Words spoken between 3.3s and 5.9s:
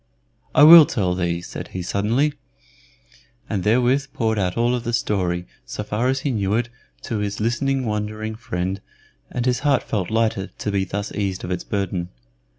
and therewith poured out all of the story, so